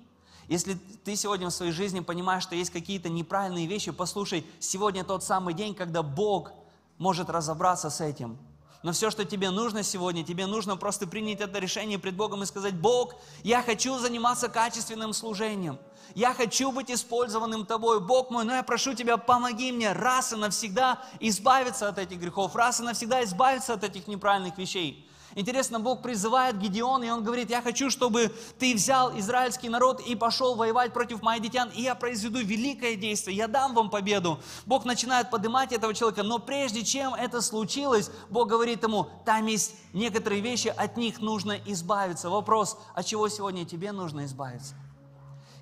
если 0.49 0.73
ты 1.05 1.15
сегодня 1.15 1.47
в 1.47 1.53
своей 1.53 1.71
жизни 1.71 1.99
понимаешь, 1.99 2.43
что 2.43 2.55
есть 2.55 2.71
какие-то 2.71 3.07
неправильные 3.07 3.67
вещи, 3.67 3.91
послушай, 3.91 4.45
сегодня 4.59 5.03
тот 5.03 5.23
самый 5.23 5.53
день, 5.53 5.75
когда 5.75 6.01
Бог 6.01 6.51
может 6.99 7.29
разобраться 7.31 7.89
с 7.89 8.01
этим. 8.01 8.37
Но 8.81 8.93
все, 8.93 9.11
что 9.11 9.25
тебе 9.25 9.49
нужно 9.49 9.83
сегодня, 9.83 10.23
тебе 10.23 10.45
нужно 10.45 10.77
просто 10.77 11.05
принять 11.05 11.41
это 11.41 11.59
решение 11.59 11.99
пред 11.99 12.15
Богом 12.15 12.43
и 12.43 12.45
сказать, 12.45 12.75
Бог, 12.75 13.15
я 13.43 13.61
хочу 13.61 13.97
заниматься 13.97 14.47
качественным 14.47 15.11
служением. 15.11 15.79
Я 16.15 16.33
хочу 16.33 16.71
быть 16.71 16.89
использованным 16.89 17.65
Тобой. 17.65 17.99
Бог 17.99 18.31
мой, 18.31 18.45
но 18.45 18.53
я 18.53 18.63
прошу 18.63 18.93
Тебя, 18.93 19.17
помоги 19.17 19.71
мне 19.71 19.91
раз 19.91 20.31
и 20.31 20.37
навсегда 20.37 21.03
избавиться 21.19 21.89
от 21.89 21.97
этих 21.97 22.19
грехов, 22.19 22.55
раз 22.55 22.79
и 22.79 22.83
навсегда 22.83 23.23
избавиться 23.25 23.73
от 23.73 23.83
этих 23.83 24.07
неправильных 24.07 24.57
вещей. 24.57 25.08
Интересно, 25.35 25.79
Бог 25.79 26.01
призывает 26.01 26.57
Гедеона, 26.57 27.03
и 27.03 27.09
он 27.09 27.23
говорит, 27.23 27.49
я 27.51 27.61
хочу, 27.61 27.91
чтобы 27.91 28.33
ты 28.57 28.73
взял 28.73 29.17
израильский 29.19 29.69
народ 29.69 30.01
и 30.01 30.15
пошел 30.15 30.55
воевать 30.55 30.91
против 30.91 31.21
моедитян, 31.21 31.69
и 31.69 31.83
я 31.83 31.93
произведу 31.93 32.39
великое 32.39 32.95
действие, 32.95 33.37
я 33.37 33.47
дам 33.47 33.75
вам 33.75 33.91
победу. 33.91 34.39
Бог 34.65 34.85
начинает 34.85 35.29
поднимать 35.29 35.71
этого 35.71 35.93
человека, 35.93 36.23
но 36.23 36.39
прежде 36.39 36.83
чем 36.83 37.13
это 37.13 37.41
случилось, 37.41 38.09
Бог 38.29 38.49
говорит 38.49 38.81
ему, 38.81 39.07
там 39.23 39.45
есть 39.45 39.75
некоторые 39.93 40.41
вещи, 40.41 40.69
от 40.69 40.97
них 40.97 41.21
нужно 41.21 41.57
избавиться. 41.65 42.29
Вопрос, 42.29 42.77
от 42.95 43.05
чего 43.05 43.29
сегодня 43.29 43.65
тебе 43.65 43.91
нужно 43.91 44.25
избавиться? 44.25 44.73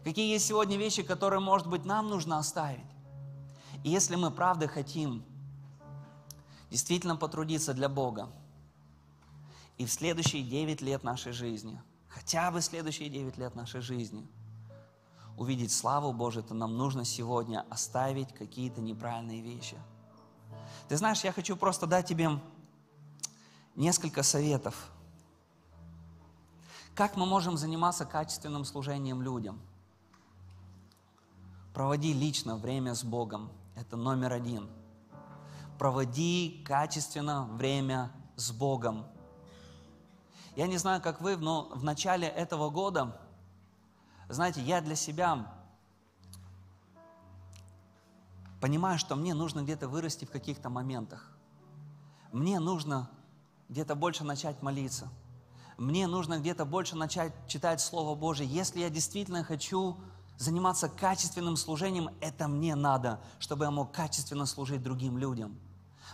Какие 0.05 0.31
есть 0.31 0.47
сегодня 0.47 0.77
вещи, 0.77 1.03
которые, 1.03 1.41
может 1.41 1.67
быть, 1.67 1.83
нам 1.83 2.07
нужно 2.07 2.37
оставить? 2.37 2.79
И 3.83 3.89
если 3.89 4.15
мы 4.15 4.31
правда 4.31 4.69
хотим 4.69 5.25
действительно 6.71 7.17
потрудиться 7.17 7.73
для 7.73 7.89
Бога, 7.89 8.29
и 9.77 9.85
в 9.85 9.91
следующие 9.91 10.43
9 10.43 10.81
лет 10.81 11.03
нашей 11.03 11.31
жизни, 11.31 11.79
хотя 12.07 12.51
бы 12.51 12.61
следующие 12.61 13.09
9 13.09 13.37
лет 13.37 13.55
нашей 13.55 13.81
жизни, 13.81 14.27
увидеть 15.37 15.71
славу 15.71 16.11
Божию, 16.13 16.43
то 16.43 16.53
нам 16.53 16.77
нужно 16.77 17.05
сегодня 17.05 17.65
оставить 17.69 18.33
какие-то 18.33 18.81
неправильные 18.81 19.41
вещи. 19.41 19.77
Ты 20.89 20.97
знаешь, 20.97 21.23
я 21.23 21.31
хочу 21.31 21.55
просто 21.55 21.85
дать 21.85 22.07
тебе 22.07 22.39
несколько 23.75 24.23
советов. 24.23 24.89
Как 26.95 27.15
мы 27.15 27.27
можем 27.27 27.57
заниматься 27.57 28.05
качественным 28.05 28.65
служением 28.65 29.21
людям? 29.21 29.61
Проводи 31.75 32.11
лично 32.13 32.57
время 32.57 32.95
с 32.95 33.03
Богом. 33.03 33.51
Это 33.75 33.95
номер 33.95 34.33
один. 34.33 34.67
Проводи 35.77 36.63
качественно 36.65 37.45
время 37.45 38.11
с 38.35 38.51
Богом. 38.51 39.05
Я 40.57 40.65
не 40.65 40.77
знаю, 40.77 41.03
как 41.03 41.21
вы, 41.21 41.37
но 41.37 41.69
в 41.75 41.83
начале 41.83 42.27
этого 42.27 42.71
года, 42.71 43.15
знаете, 44.27 44.59
я 44.59 44.81
для 44.81 44.95
себя 44.95 45.53
понимаю, 48.59 48.97
что 48.97 49.15
мне 49.15 49.35
нужно 49.35 49.61
где-то 49.61 49.87
вырасти 49.87 50.25
в 50.25 50.31
каких-то 50.31 50.71
моментах. 50.71 51.31
Мне 52.31 52.59
нужно 52.59 53.07
где-то 53.69 53.93
больше 53.93 54.23
начать 54.23 54.63
молиться. 54.63 55.09
Мне 55.77 56.07
нужно 56.07 56.39
где-то 56.39 56.65
больше 56.65 56.95
начать 56.95 57.33
читать 57.47 57.79
Слово 57.79 58.15
Божие. 58.15 58.49
Если 58.49 58.79
я 58.79 58.89
действительно 58.89 59.43
хочу 59.43 59.95
заниматься 60.37 60.89
качественным 60.89 61.55
служением, 61.55 62.09
это 62.19 62.47
мне 62.47 62.73
надо, 62.73 63.21
чтобы 63.37 63.65
я 63.65 63.69
мог 63.69 63.91
качественно 63.91 64.47
служить 64.47 64.81
другим 64.81 65.19
людям– 65.19 65.59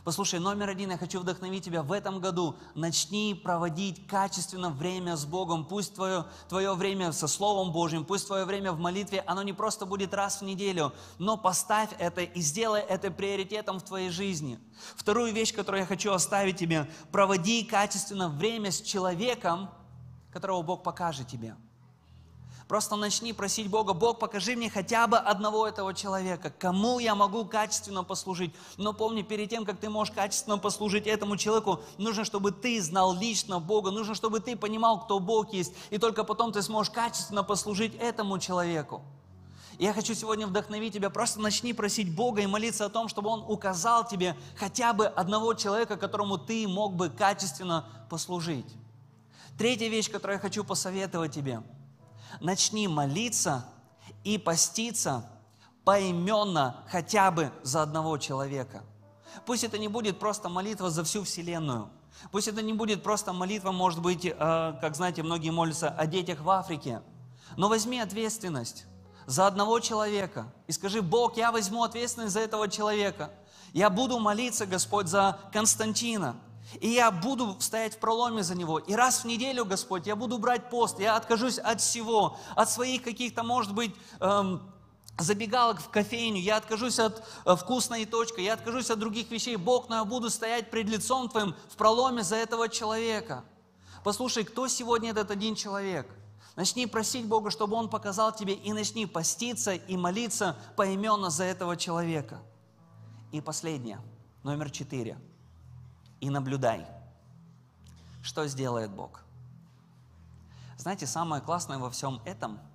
Послушай, 0.04 0.40
номер 0.40 0.70
один, 0.70 0.92
я 0.92 0.98
хочу 0.98 1.20
вдохновить 1.20 1.64
тебя 1.64 1.82
в 1.82 1.92
этом 1.92 2.20
году. 2.20 2.56
Начни 2.76 3.34
проводить 3.34 4.06
качественно 4.08 4.70
время 4.70 5.16
с 5.16 5.26
Богом. 5.26 5.66
Пусть 5.66 5.96
твое, 5.96 6.26
твое 6.50 6.74
время 6.74 7.12
со 7.14 7.28
Словом 7.28 7.72
Божьим, 7.72 8.04
пусть 8.04 8.28
твое 8.28 8.44
время 8.44 8.74
в 8.74 8.80
молитве, 8.80 9.24
оно 9.26 9.44
не 9.44 9.54
просто 9.54 9.86
будет 9.86 10.14
раз 10.14 10.42
в 10.42 10.44
неделю, 10.44 10.92
но 11.20 11.38
поставь 11.38 11.92
это 12.00 12.22
и 12.22 12.42
сделай 12.42 12.82
это 12.82 13.12
приоритетом 13.12 13.80
в 13.80 13.84
твоей 13.84 14.10
жизни. 14.10 14.60
Вторую 14.96 15.32
вещь, 15.32 15.54
которую 15.54 15.82
я 15.82 15.88
хочу 15.88 16.12
оставить 16.12 16.58
тебе, 16.58 16.90
проводи 17.12 17.64
качественно 17.64 18.28
время 18.28 18.72
с 18.72 18.82
человеком, 18.82 19.70
которого 20.32 20.64
Бог 20.64 20.84
покажет 20.84 21.28
тебе. 21.28 21.56
Просто 22.74 22.96
начни 22.96 23.34
просить 23.34 23.70
Бога, 23.70 23.94
Бог, 23.94 24.18
покажи 24.18 24.56
мне 24.56 24.68
хотя 24.68 25.06
бы 25.06 25.18
одного 25.18 25.68
этого 25.68 25.94
человека, 25.94 26.52
кому 26.58 26.98
я 26.98 27.14
могу 27.14 27.46
качественно 27.46 28.04
послужить. 28.04 28.52
Но 28.78 28.94
помни, 28.94 29.22
перед 29.22 29.52
тем, 29.52 29.64
как 29.64 29.80
ты 29.80 29.92
можешь 29.92 30.12
качественно 30.12 30.58
послужить 30.58 31.06
этому 31.06 31.38
человеку, 31.38 31.82
нужно, 32.00 32.26
чтобы 32.26 32.50
ты 32.50 32.82
знал 32.82 33.14
лично 33.14 33.60
Бога, 33.60 33.92
нужно, 33.92 34.16
чтобы 34.16 34.40
ты 34.40 34.56
понимал, 34.56 35.00
кто 35.02 35.20
Бог 35.20 35.54
есть, 35.54 35.72
и 35.92 36.00
только 36.00 36.24
потом 36.24 36.52
ты 36.52 36.64
сможешь 36.64 36.92
качественно 36.92 37.44
послужить 37.44 37.94
этому 37.94 38.40
человеку. 38.40 39.04
Я 39.78 39.94
хочу 39.94 40.16
сегодня 40.16 40.48
вдохновить 40.48 40.96
тебя, 40.96 41.12
просто 41.12 41.40
начни 41.42 41.74
просить 41.74 42.16
Бога 42.16 42.42
и 42.42 42.48
молиться 42.48 42.86
о 42.86 42.90
том, 42.90 43.08
чтобы 43.08 43.30
Он 43.30 43.46
указал 43.48 44.08
тебе 44.08 44.36
хотя 44.58 44.94
бы 44.94 45.06
одного 45.06 45.54
человека, 45.54 45.96
которому 45.96 46.40
ты 46.40 46.68
мог 46.68 46.96
бы 46.96 47.12
качественно 47.12 47.88
послужить. 48.10 48.66
Третья 49.60 49.90
вещь, 49.90 50.10
которую 50.10 50.38
я 50.38 50.42
хочу 50.42 50.64
посоветовать 50.64 51.36
тебе– 51.36 51.62
начни 52.40 52.88
молиться 52.88 53.66
и 54.24 54.38
поститься 54.38 55.30
поименно 55.84 56.84
хотя 56.88 57.32
бы 57.32 57.52
за 57.64 57.82
одного 57.82 58.18
человека. 58.18 58.84
Пусть 59.46 59.64
это 59.64 59.78
не 59.78 59.88
будет 59.88 60.20
просто 60.20 60.50
молитва 60.50 60.90
за 60.90 61.04
всю 61.04 61.24
Вселенную. 61.24 61.90
Пусть 62.32 62.48
это 62.48 62.62
не 62.62 62.74
будет 62.74 63.04
просто 63.04 63.34
молитва, 63.34 63.72
может 63.72 64.02
быть, 64.02 64.26
э, 64.26 64.34
как 64.36 64.96
знаете, 64.96 65.24
многие 65.24 65.50
молятся 65.50 65.90
о 65.90 66.06
детях 66.06 66.42
в 66.42 66.50
Африке. 66.50 67.02
Но 67.58 67.70
возьми 67.70 68.00
ответственность 68.00 68.86
за 69.26 69.48
одного 69.48 69.80
человека 69.80 70.52
и 70.68 70.72
скажи, 70.72 71.02
Бог, 71.02 71.38
я 71.38 71.52
возьму 71.52 71.84
ответственность 71.84 72.34
за 72.34 72.42
этого 72.42 72.70
человека. 72.70 73.32
Я 73.74 73.90
буду 73.90 74.20
молиться, 74.20 74.66
Господь, 74.66 75.08
за 75.08 75.40
Константина. 75.52 76.36
И 76.80 76.90
я 76.90 77.12
буду 77.12 77.56
стоять 77.60 77.96
в 77.96 78.00
проломе 78.00 78.44
за 78.44 78.56
него. 78.56 78.80
И 78.80 78.94
раз 78.94 79.24
в 79.24 79.26
неделю, 79.26 79.66
Господь, 79.66 80.08
я 80.08 80.16
буду 80.16 80.38
брать 80.38 80.70
пост. 80.70 81.00
Я 81.00 81.16
откажусь 81.16 81.60
от 81.60 81.82
всего, 81.82 82.38
от 82.56 82.70
своих 82.70 83.04
каких-то, 83.04 83.44
может 83.44 83.74
быть, 83.74 83.94
эм, 84.20 84.62
забегалок 85.18 85.80
в 85.80 85.90
кофейню, 85.90 86.42
я 86.42 86.58
откажусь 86.58 87.00
от 87.00 87.24
э, 87.46 87.56
вкусной 87.56 88.06
точки, 88.06 88.42
я 88.42 88.54
откажусь 88.54 88.90
от 88.90 89.00
других 89.00 89.30
вещей. 89.30 89.56
Бог, 89.56 89.90
но 89.90 89.98
я 89.98 90.06
буду 90.06 90.30
стоять 90.30 90.72
пред 90.72 90.90
лицом 90.90 91.30
Твоим 91.30 91.56
в 91.70 91.76
проломе 91.76 92.24
за 92.24 92.36
этого 92.38 92.70
человека. 92.70 93.44
Послушай, 94.04 94.44
кто 94.44 94.68
сегодня 94.68 95.12
этот 95.12 95.32
один 95.32 95.56
человек? 95.56 96.08
Начни 96.56 96.86
просить 96.88 97.26
Бога, 97.26 97.50
чтобы 97.52 97.76
Он 97.76 97.90
показал 97.90 98.34
тебе, 98.34 98.54
и 98.54 98.74
начни 98.74 99.06
поститься 99.06 99.74
и 99.74 99.98
молиться 99.98 100.58
поименно 100.76 101.30
за 101.30 101.46
этого 101.46 101.78
человека. 101.78 102.42
И 103.32 103.42
последнее, 103.42 104.00
номер 104.44 104.70
четыре. 104.70 105.18
И 106.24 106.30
наблюдай, 106.30 106.88
что 108.22 108.48
сделает 108.48 108.92
Бог. 108.92 109.22
Знаете, 110.78 111.06
самое 111.06 111.42
классное 111.42 111.78
во 111.78 111.90
всем 111.90 112.22
этом– 112.26 112.60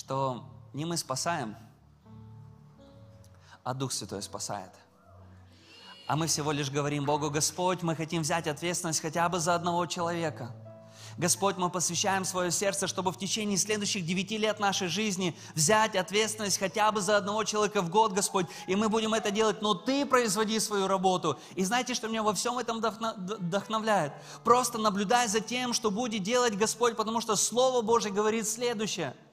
что 0.00 0.44
не 0.72 0.86
мы 0.86 0.96
спасаем, 0.96 1.54
а 3.62 3.74
Дух 3.74 3.92
Святой 3.92 4.22
спасает. 4.22 4.70
А 6.06 6.16
мы 6.16 6.26
всего 6.26 6.52
лишь 6.52 6.70
говорим 6.70 7.04
Богу, 7.04 7.30
Господь, 7.30 7.82
мы 7.82 7.94
хотим 7.94 8.22
взять 8.22 8.46
ответственность 8.46 9.00
хотя 9.02 9.28
бы 9.28 9.38
за 9.38 9.54
одного 9.54 9.84
человека. 9.84 10.52
Господь, 11.16 11.56
мы 11.56 11.70
посвящаем 11.70 12.24
свое 12.24 12.50
сердце, 12.50 12.86
чтобы 12.86 13.12
в 13.12 13.18
течение 13.18 13.58
следующих 13.58 14.04
девяти 14.04 14.38
лет 14.38 14.60
нашей 14.60 14.88
жизни 14.88 15.36
взять 15.54 15.96
ответственность 15.96 16.58
хотя 16.58 16.90
бы 16.92 17.00
за 17.00 17.16
одного 17.16 17.44
человека 17.44 17.82
в 17.82 17.90
год, 17.90 18.12
Господь, 18.12 18.46
и 18.66 18.76
мы 18.76 18.88
будем 18.88 19.14
это 19.14 19.30
делать, 19.30 19.62
но 19.62 19.74
Ты 19.74 20.06
производи 20.06 20.58
свою 20.60 20.88
работу. 20.88 21.38
И 21.54 21.64
знаете, 21.64 21.94
что 21.94 22.08
меня 22.08 22.22
во 22.22 22.34
всем 22.34 22.58
этом 22.58 22.80
вдохновляет? 22.80 24.12
Просто 24.44 24.78
наблюдай 24.78 25.28
за 25.28 25.40
тем, 25.40 25.72
что 25.72 25.90
будет 25.90 26.22
делать 26.22 26.56
Господь, 26.56 26.96
потому 26.96 27.20
что 27.20 27.36
Слово 27.36 27.82
Божье 27.82 28.10
говорит 28.10 28.48
следующее– 28.48 29.14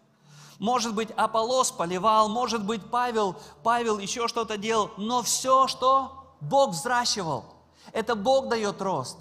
может 0.60 0.96
быть, 0.96 1.10
Аполос 1.16 1.72
поливал, 1.72 2.30
может 2.30 2.66
быть, 2.66 2.82
Павел, 2.90 3.36
Павел 3.64 4.00
еще 4.00 4.28
что-то 4.28 4.58
делал, 4.58 4.92
но 4.98 5.22
все, 5.22 5.68
что 5.68 6.36
Бог 6.42 6.72
взращивал, 6.72 7.46
это 7.92 8.16
Бог 8.16 8.50
дает 8.50 8.82
рост. 8.82 9.18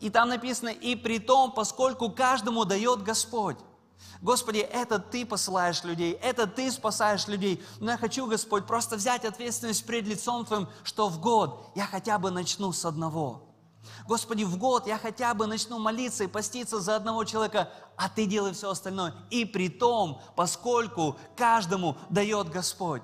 И 0.00 0.10
там 0.10 0.28
написано, 0.28 0.68
и 0.68 0.96
при 0.96 1.18
том, 1.18 1.52
поскольку 1.52 2.10
каждому 2.10 2.64
дает 2.64 3.02
Господь. 3.02 3.56
Господи, 4.20 4.58
это 4.58 4.98
Ты 4.98 5.26
посылаешь 5.26 5.84
людей, 5.84 6.12
это 6.12 6.46
Ты 6.46 6.70
спасаешь 6.70 7.26
людей. 7.26 7.62
Но 7.80 7.90
я 7.92 7.98
хочу, 7.98 8.26
Господь, 8.26 8.66
просто 8.66 8.96
взять 8.96 9.24
ответственность 9.24 9.84
пред 9.86 10.06
лицом 10.06 10.44
Твоим, 10.44 10.68
что 10.82 11.08
в 11.08 11.20
год 11.20 11.70
я 11.74 11.86
хотя 11.86 12.18
бы 12.18 12.30
начну 12.30 12.72
с 12.72 12.84
одного. 12.84 13.42
Господи, 14.06 14.44
в 14.44 14.56
год 14.56 14.86
я 14.86 14.98
хотя 14.98 15.34
бы 15.34 15.46
начну 15.46 15.78
молиться 15.78 16.24
и 16.24 16.28
поститься 16.28 16.80
за 16.80 16.96
одного 16.96 17.24
человека, 17.24 17.70
а 17.96 18.08
Ты 18.08 18.26
делай 18.26 18.52
все 18.52 18.70
остальное. 18.70 19.14
И 19.30 19.44
при 19.44 19.68
том, 19.68 20.20
поскольку 20.36 21.16
каждому 21.36 21.96
дает 22.08 22.48
Господь. 22.48 23.02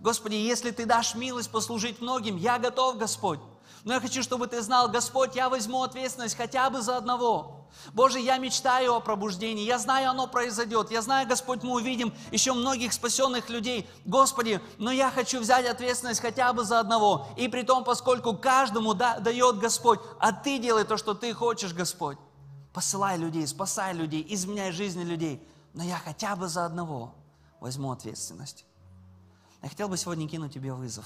Господи, 0.00 0.34
если 0.34 0.70
Ты 0.70 0.86
дашь 0.86 1.14
милость 1.14 1.50
послужить 1.50 2.00
многим, 2.00 2.36
я 2.36 2.58
готов, 2.58 2.98
Господь. 2.98 3.40
Но 3.84 3.94
я 3.94 4.00
хочу, 4.00 4.22
чтобы 4.22 4.46
Ты 4.46 4.62
знал, 4.62 4.88
Господь, 4.88 5.36
я 5.36 5.48
возьму 5.48 5.82
ответственность 5.82 6.36
хотя 6.36 6.70
бы 6.70 6.82
за 6.82 6.96
одного. 6.96 7.68
Боже, 7.92 8.18
я 8.18 8.38
мечтаю 8.38 8.94
о 8.94 9.00
пробуждении, 9.00 9.64
я 9.64 9.78
знаю, 9.78 10.10
оно 10.10 10.26
произойдет, 10.26 10.90
я 10.90 11.02
знаю, 11.02 11.28
Господь, 11.28 11.62
мы 11.62 11.74
увидим 11.74 12.12
еще 12.30 12.52
многих 12.52 12.92
спасенных 12.92 13.48
людей. 13.48 13.88
Господи, 14.04 14.60
но 14.78 14.90
я 14.90 15.10
хочу 15.10 15.40
взять 15.40 15.66
ответственность 15.66 16.20
хотя 16.20 16.52
бы 16.52 16.64
за 16.64 16.80
одного. 16.80 17.28
И 17.36 17.48
при 17.48 17.62
том, 17.62 17.84
поскольку 17.84 18.36
каждому 18.36 18.94
да, 18.94 19.18
дает 19.18 19.58
Господь, 19.58 20.00
а 20.18 20.32
Ты 20.32 20.58
делай 20.58 20.84
то, 20.84 20.96
что 20.96 21.14
Ты 21.14 21.32
хочешь, 21.32 21.72
Господь. 21.72 22.18
Посылай 22.72 23.16
людей, 23.16 23.46
спасай 23.46 23.94
людей, 23.94 24.24
изменяй 24.28 24.72
жизни 24.72 25.02
людей. 25.02 25.46
Но 25.72 25.82
я 25.82 25.98
хотя 25.98 26.36
бы 26.36 26.48
за 26.48 26.66
одного 26.66 27.14
возьму 27.60 27.92
ответственность. 27.92 28.64
Я 29.62 29.68
хотел 29.68 29.88
бы 29.88 29.96
сегодня 29.96 30.28
кинуть 30.28 30.54
тебе 30.54 30.72
вызов. 30.72 31.04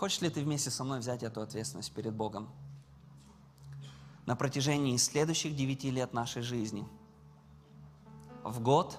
Хочешь 0.00 0.22
ли 0.22 0.30
ты 0.30 0.42
вместе 0.42 0.70
со 0.70 0.82
мной 0.82 0.98
взять 0.98 1.22
эту 1.22 1.42
ответственность 1.42 1.92
перед 1.92 2.12
Богом? 2.12 2.48
на 4.30 4.36
протяжении 4.36 4.96
следующих 4.96 5.56
девяти 5.56 5.90
лет 5.90 6.12
нашей 6.12 6.42
жизни. 6.42 6.86
В 8.44 8.60
год 8.60 8.96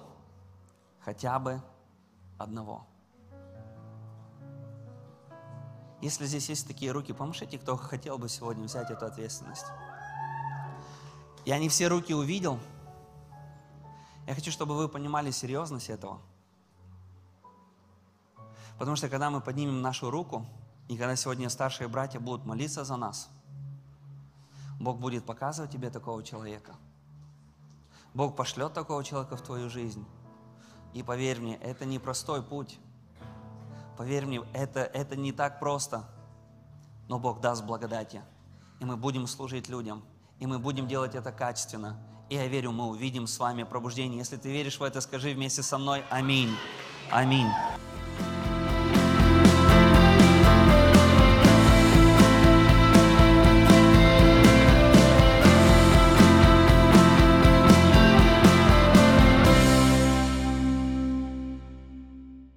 хотя 1.00 1.38
бы 1.38 1.62
одного. 2.36 2.86
Если 6.02 6.26
здесь 6.26 6.50
есть 6.50 6.66
такие 6.66 6.92
руки, 6.92 7.14
помашите, 7.14 7.58
кто 7.58 7.78
хотел 7.78 8.18
бы 8.18 8.28
сегодня 8.28 8.64
взять 8.64 8.90
эту 8.90 9.06
ответственность. 9.06 9.64
Я 11.46 11.58
не 11.58 11.70
все 11.70 11.88
руки 11.88 12.12
увидел. 12.12 12.60
Я 14.26 14.34
хочу, 14.34 14.50
чтобы 14.50 14.76
вы 14.76 14.86
понимали 14.86 15.30
серьезность 15.30 15.88
этого. 15.88 16.20
Потому 18.78 18.96
что 18.96 19.08
когда 19.08 19.30
мы 19.30 19.40
поднимем 19.40 19.80
нашу 19.80 20.10
руку, 20.10 20.44
и 20.88 20.96
когда 20.96 21.16
сегодня 21.16 21.48
старшие 21.48 21.88
братья 21.88 22.20
будут 22.20 22.44
молиться 22.44 22.84
за 22.84 22.96
нас– 22.96 23.28
Бог 24.82 24.98
будет 24.98 25.24
показывать 25.24 25.70
тебе 25.70 25.90
такого 25.90 26.24
человека. 26.24 26.74
Бог 28.14 28.34
пошлет 28.34 28.72
такого 28.72 29.04
человека 29.04 29.36
в 29.36 29.42
твою 29.42 29.70
жизнь. 29.70 30.04
И 30.92 31.04
поверь 31.04 31.40
мне, 31.40 31.54
это 31.56 31.84
не 31.84 32.00
простой 32.00 32.42
путь. 32.42 32.80
Поверь 33.96 34.26
мне, 34.26 34.42
это, 34.52 34.80
это 34.80 35.14
не 35.14 35.30
так 35.30 35.60
просто. 35.60 36.04
Но 37.08 37.20
Бог 37.20 37.40
даст 37.40 37.64
благодати. 37.64 38.22
И 38.80 38.84
мы 38.84 38.96
будем 38.96 39.28
служить 39.28 39.68
людям. 39.68 40.02
И 40.40 40.46
мы 40.46 40.58
будем 40.58 40.88
делать 40.88 41.14
это 41.14 41.30
качественно. 41.30 41.96
И 42.28 42.34
я 42.34 42.48
верю, 42.48 42.72
мы 42.72 42.88
увидим 42.88 43.28
с 43.28 43.38
вами 43.38 43.62
пробуждение. 43.62 44.18
Если 44.18 44.36
ты 44.36 44.50
веришь 44.50 44.80
в 44.80 44.82
это, 44.82 45.00
скажи 45.00 45.32
вместе 45.32 45.62
со 45.62 45.78
мной 45.78 46.02
Аминь. 46.10 46.50
Аминь. 47.12 47.48